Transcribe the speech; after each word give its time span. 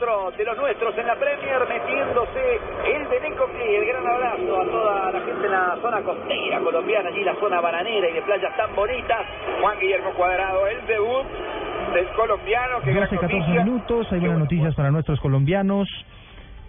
Otro 0.00 0.32
de 0.36 0.44
los 0.44 0.56
nuestros 0.56 0.96
en 0.96 1.06
la 1.06 1.14
Premier 1.16 1.60
metiéndose 1.68 2.58
el 2.86 3.06
Beneco 3.08 3.50
el 3.60 3.86
gran 3.86 4.06
abrazo 4.06 4.60
a 4.60 4.64
toda 4.64 5.12
la 5.12 5.20
gente 5.20 5.44
en 5.44 5.52
la 5.52 5.76
zona 5.82 6.00
costera 6.00 6.58
colombiana, 6.60 7.08
allí 7.10 7.22
la 7.22 7.34
zona 7.34 7.60
bananera 7.60 8.08
y 8.08 8.12
de 8.14 8.22
playas 8.22 8.56
tan 8.56 8.74
bonitas. 8.74 9.26
Juan 9.60 9.78
Guillermo 9.78 10.10
Cuadrado, 10.14 10.66
el 10.68 10.86
debut 10.86 11.26
del 11.94 12.06
colombiano 12.16 12.80
que 12.80 12.94
12, 12.94 13.16
14 13.16 13.50
minutos, 13.50 14.06
hay 14.10 14.20
buenas 14.20 14.38
noticias 14.38 14.74
para 14.74 14.90
nuestros 14.90 15.20
colombianos. 15.20 15.86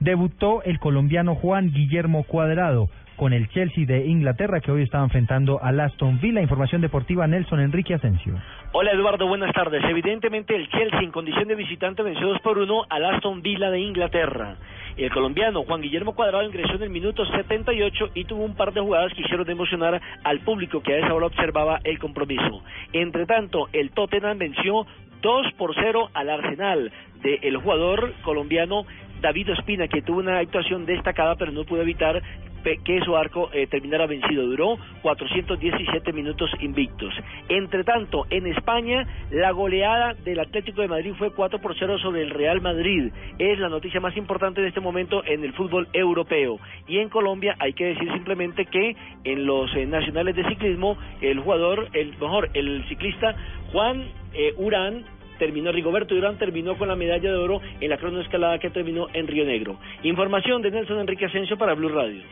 Debutó 0.00 0.62
el 0.64 0.80
colombiano 0.80 1.36
Juan 1.36 1.70
Guillermo 1.70 2.24
Cuadrado 2.24 2.88
con 3.16 3.32
el 3.32 3.48
Chelsea 3.50 3.86
de 3.86 4.06
Inglaterra 4.06 4.60
que 4.60 4.72
hoy 4.72 4.82
está 4.82 5.00
enfrentando 5.00 5.62
al 5.62 5.78
Aston 5.78 6.18
Villa. 6.20 6.40
Información 6.40 6.80
deportiva 6.80 7.26
Nelson 7.28 7.60
Enrique 7.60 7.94
Asensio. 7.94 8.34
Hola 8.74 8.92
Eduardo, 8.92 9.26
buenas 9.26 9.52
tardes. 9.52 9.84
Evidentemente 9.84 10.56
el 10.56 10.66
Chelsea 10.70 11.02
en 11.02 11.10
condición 11.10 11.46
de 11.46 11.56
visitante 11.56 12.02
venció 12.02 12.28
2 12.28 12.40
por 12.40 12.56
1 12.56 12.86
al 12.88 13.04
Aston 13.04 13.42
Villa 13.42 13.70
de 13.70 13.78
Inglaterra. 13.78 14.56
El 14.96 15.10
colombiano 15.10 15.62
Juan 15.64 15.82
Guillermo 15.82 16.14
Cuadrado 16.14 16.42
ingresó 16.42 16.76
en 16.76 16.84
el 16.84 16.88
minuto 16.88 17.26
78 17.26 18.12
y 18.14 18.24
tuvo 18.24 18.44
un 18.44 18.56
par 18.56 18.72
de 18.72 18.80
jugadas 18.80 19.12
que 19.12 19.20
hicieron 19.20 19.50
emocionar 19.50 20.00
al 20.24 20.40
público 20.40 20.82
que 20.82 20.94
a 20.94 20.98
esa 21.00 21.12
hora 21.12 21.26
observaba 21.26 21.80
el 21.84 21.98
compromiso. 21.98 22.62
Entre 22.94 23.26
tanto, 23.26 23.68
el 23.74 23.90
Tottenham 23.90 24.38
venció 24.38 24.86
2 25.20 25.52
por 25.58 25.74
0 25.74 26.08
al 26.14 26.30
Arsenal 26.30 26.90
del 27.22 27.56
jugador 27.58 28.14
colombiano 28.22 28.86
David 29.20 29.52
Ospina, 29.52 29.86
que 29.86 30.00
tuvo 30.00 30.20
una 30.20 30.38
actuación 30.38 30.86
destacada, 30.86 31.36
pero 31.36 31.52
no 31.52 31.64
pudo 31.64 31.82
evitar 31.82 32.22
que 32.62 33.00
su 33.04 33.16
arco 33.16 33.50
eh, 33.52 33.66
terminara 33.66 34.06
vencido. 34.06 34.46
Duró 34.46 34.78
417 35.02 36.12
minutos 36.12 36.50
invictos. 36.60 37.12
Entre 37.48 37.84
tanto, 37.84 38.26
en 38.30 38.46
España, 38.46 39.06
la 39.30 39.50
goleada 39.50 40.14
del 40.14 40.40
Atlético 40.40 40.82
de 40.82 40.88
Madrid 40.88 41.12
fue 41.18 41.30
4 41.30 41.60
por 41.60 41.76
0 41.78 41.98
sobre 41.98 42.22
el 42.22 42.30
Real 42.30 42.60
Madrid. 42.60 43.12
Es 43.38 43.58
la 43.58 43.68
noticia 43.68 44.00
más 44.00 44.16
importante 44.16 44.60
en 44.60 44.68
este 44.68 44.80
momento 44.80 45.24
en 45.24 45.44
el 45.44 45.52
fútbol 45.52 45.88
europeo. 45.92 46.58
Y 46.86 46.98
en 46.98 47.08
Colombia 47.08 47.56
hay 47.58 47.72
que 47.72 47.86
decir 47.86 48.10
simplemente 48.12 48.66
que 48.66 48.96
en 49.24 49.46
los 49.46 49.74
eh, 49.74 49.86
nacionales 49.86 50.36
de 50.36 50.48
ciclismo, 50.48 50.96
el 51.20 51.40
jugador, 51.40 51.88
el 51.92 52.10
mejor, 52.18 52.50
el 52.54 52.84
ciclista 52.88 53.34
Juan 53.72 54.06
eh, 54.34 54.54
Urán 54.56 55.04
terminó, 55.42 55.72
Rigoberto 55.72 56.14
Durán 56.14 56.38
terminó 56.38 56.78
con 56.78 56.86
la 56.86 56.94
medalla 56.94 57.28
de 57.28 57.36
oro 57.36 57.60
en 57.80 57.90
la 57.90 57.98
cronoescalada 57.98 58.60
que 58.60 58.70
terminó 58.70 59.08
en 59.12 59.26
Río 59.26 59.44
Negro. 59.44 59.76
Información 60.04 60.62
de 60.62 60.70
Nelson 60.70 61.00
Enrique 61.00 61.26
Asensio 61.26 61.58
para 61.58 61.74
Blue 61.74 61.88
Radio. 61.88 62.22